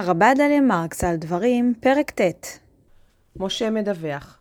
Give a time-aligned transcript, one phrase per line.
[0.00, 2.58] הרבה דליה מרקס על דברים, פרק ט'.
[3.36, 4.40] משה מדווח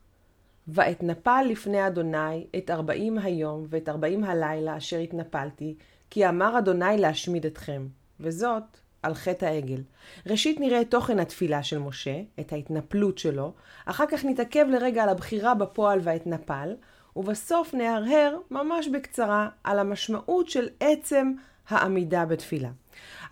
[0.67, 5.75] ואתנפל לפני אדוני את ארבעים היום ואת ארבעים הלילה אשר התנפלתי,
[6.09, 7.87] כי אמר אדוני להשמיד אתכם,
[8.19, 8.63] וזאת
[9.03, 9.81] על חטא העגל.
[10.25, 13.53] ראשית נראה את תוכן התפילה של משה, את ההתנפלות שלו,
[13.85, 16.75] אחר כך נתעכב לרגע על הבחירה בפועל והאתנפל,
[17.15, 21.31] ובסוף נהרהר ממש בקצרה על המשמעות של עצם
[21.69, 22.69] העמידה בתפילה.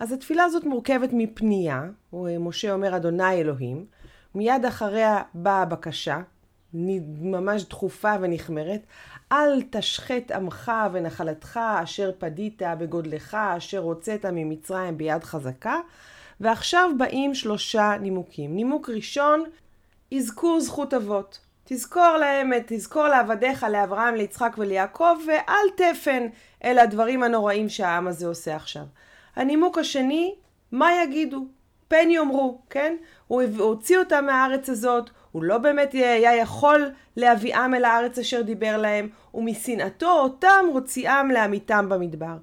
[0.00, 1.82] אז התפילה הזאת מורכבת מפנייה,
[2.40, 3.86] משה אומר אדוני אלוהים,
[4.34, 6.20] מיד אחריה באה הבקשה,
[6.74, 8.80] ממש דחופה ונחמרת,
[9.32, 15.76] אל תשחט עמך ונחלתך אשר פדית בגודלך אשר הוצאת ממצרים ביד חזקה.
[16.40, 18.56] ועכשיו באים שלושה נימוקים.
[18.56, 19.44] נימוק ראשון,
[20.14, 21.38] אזכור זכות אבות.
[21.70, 26.26] תזכור להם, תזכור לעבדיך, לאברהם, ליצחק וליעקב, ואל תפן
[26.64, 28.82] אל הדברים הנוראים שהעם הזה עושה עכשיו.
[29.36, 30.34] הנימוק השני,
[30.72, 31.46] מה יגידו?
[31.88, 32.96] פן יאמרו, כן?
[33.26, 38.76] הוא הוציא אותם מהארץ הזאת, הוא לא באמת היה יכול להביאם אל הארץ אשר דיבר
[38.76, 42.36] להם, ומשנאתו אותם הוציאם לעמיתם במדבר.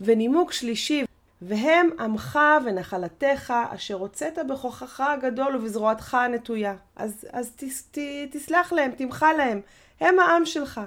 [0.00, 1.04] ונימוק שלישי,
[1.42, 6.74] והם עמך ונחלתך אשר הוצאת בכוחך הגדול ובזרועתך הנטויה.
[6.96, 7.98] אז, אז תס, ת,
[8.30, 9.60] תסלח להם, תמחה להם,
[10.00, 10.80] הם העם שלך.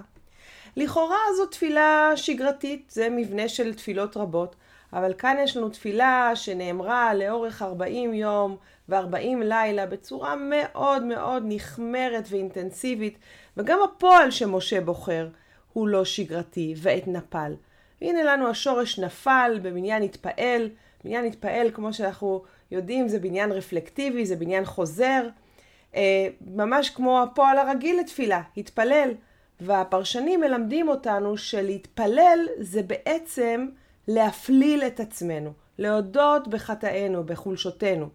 [0.77, 4.55] לכאורה זו תפילה שגרתית, זה מבנה של תפילות רבות,
[4.93, 8.57] אבל כאן יש לנו תפילה שנאמרה לאורך 40 יום
[8.89, 13.17] ו-40 לילה בצורה מאוד מאוד נחמרת ואינטנסיבית,
[13.57, 15.27] וגם הפועל שמשה בוחר
[15.73, 17.53] הוא לא שגרתי ואת נפל.
[18.03, 20.69] הנה לנו השורש נפל בבניין התפעל.
[21.03, 25.27] בניין התפעל, כמו שאנחנו יודעים, זה בניין רפלקטיבי, זה בניין חוזר.
[25.95, 29.11] אה, ממש כמו הפועל הרגיל לתפילה, התפלל.
[29.61, 33.67] והפרשנים מלמדים אותנו שלהתפלל זה בעצם
[34.07, 38.09] להפליל את עצמנו, להודות בחטאינו, בחולשותינו.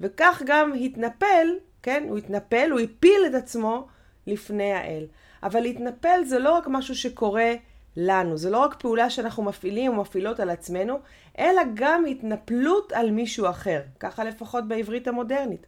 [0.00, 1.48] וכך גם התנפל,
[1.82, 3.86] כן, הוא התנפל, הוא הפיל את עצמו
[4.26, 5.06] לפני האל.
[5.42, 7.52] אבל להתנפל זה לא רק משהו שקורה
[7.96, 10.98] לנו, זה לא רק פעולה שאנחנו מפעילים או מפעילות על עצמנו,
[11.38, 15.66] אלא גם התנפלות על מישהו אחר, ככה לפחות בעברית המודרנית.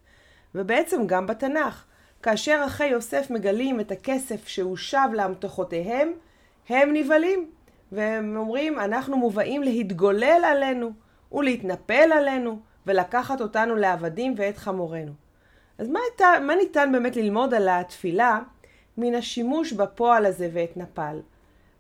[0.55, 1.85] ובעצם גם בתנ"ך.
[2.23, 6.13] כאשר אחי יוסף מגלים את הכסף שהושב להמתחותיהם,
[6.69, 7.51] הם נבהלים.
[7.93, 10.93] והם אומרים, אנחנו מובאים להתגולל עלינו
[11.33, 15.13] ולהתנפל עלינו ולקחת אותנו לעבדים ואת חמורנו.
[15.79, 18.41] אז מה, הייתה, מה ניתן באמת ללמוד על התפילה
[18.97, 21.21] מן השימוש בפועל הזה ואת נפל?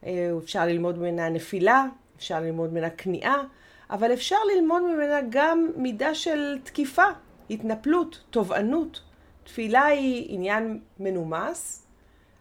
[0.05, 1.87] אה, אפשר ללמוד ממנה נפילה,
[2.17, 3.43] אפשר ללמוד ממנה כניעה,
[3.91, 7.07] אבל אפשר ללמוד ממנה גם מידה של תקיפה,
[7.51, 9.01] התנפלות, תובענות.
[9.45, 11.87] תפילה היא עניין מנומס,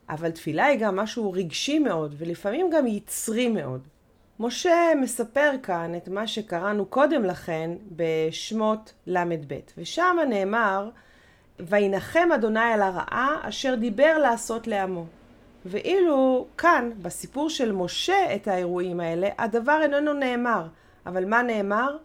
[0.10, 3.88] אבל תפילה היא גם משהו רגשי מאוד, ולפעמים גם יצרי מאוד.
[4.40, 10.90] משה מספר כאן את מה שקראנו קודם לכן בשמות ל"ב, ושם נאמר,
[11.60, 15.06] וינחם אדוני על הרעה אשר דיבר לעשות לעמו.
[15.66, 20.68] ואילו כאן, בסיפור של משה את האירועים האלה, הדבר איננו נאמר.
[21.06, 21.98] אבל מה נאמר?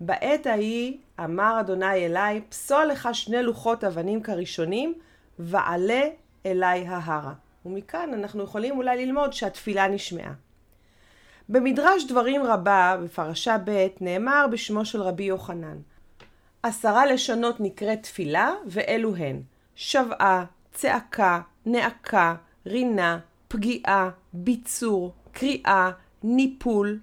[0.00, 4.94] בעת ההיא אמר אדוני אלי, פסול לך שני לוחות אבנים כראשונים,
[5.38, 6.02] ועלה
[6.46, 7.32] אלי ההרה.
[7.66, 10.32] ומכאן אנחנו יכולים אולי ללמוד שהתפילה נשמעה.
[11.48, 15.76] במדרש דברים רבה, בפרשה ב', נאמר בשמו של רבי יוחנן,
[16.62, 19.42] עשרה לשונות נקראת תפילה, ואלו הן
[19.74, 22.34] שבעה, צעקה, נאקה,
[22.66, 25.90] רינה, פגיעה, ביצור, קריאה,
[26.22, 27.00] ניפול,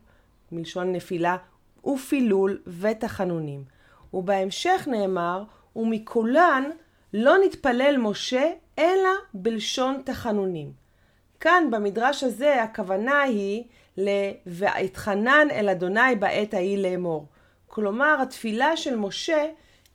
[0.51, 1.37] מלשון נפילה,
[1.85, 3.63] ופילול ותחנונים.
[4.13, 5.43] ובהמשך נאמר,
[5.75, 6.63] ומכולן
[7.13, 10.71] לא נתפלל משה אלא בלשון תחנונים.
[11.39, 13.63] כאן במדרש הזה הכוונה היא
[13.97, 17.27] ל"ואתחנן אל אדוני בעת ההיא לאמור".
[17.67, 19.45] כלומר התפילה של משה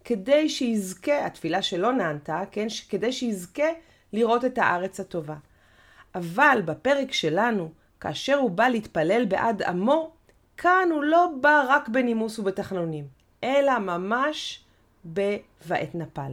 [0.05, 3.69] כדי שיזכה, התפילה שלא נענתה, כן, כדי שיזכה
[4.13, 5.35] לראות את הארץ הטובה.
[6.17, 10.13] אבל בפרק שלנו, כאשר הוא בא להתפלל בעד עמו,
[10.57, 13.05] כאן הוא לא בא רק בנימוס ובתחנונים,
[13.45, 14.65] אלא ממש
[15.15, 16.33] ב"ואת נפל".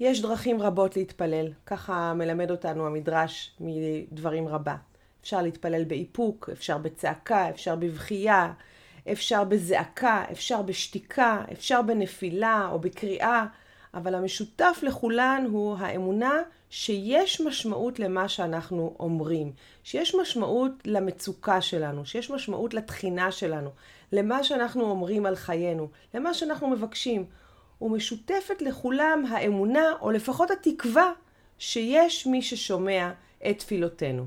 [0.00, 4.76] יש דרכים רבות להתפלל, ככה מלמד אותנו המדרש מדברים רבה.
[5.22, 8.52] אפשר להתפלל באיפוק, אפשר בצעקה, אפשר בבכייה,
[9.12, 13.46] אפשר בזעקה, אפשר בשתיקה, אפשר בנפילה או בקריאה,
[13.94, 19.52] אבל המשותף לכולן הוא האמונה שיש משמעות למה שאנחנו אומרים,
[19.84, 23.70] שיש משמעות למצוקה שלנו, שיש משמעות לתחינה שלנו,
[24.12, 27.24] למה שאנחנו אומרים על חיינו, למה שאנחנו מבקשים.
[27.80, 31.12] ומשותפת לכולם האמונה, או לפחות התקווה,
[31.58, 33.10] שיש מי ששומע
[33.50, 34.26] את תפילותינו.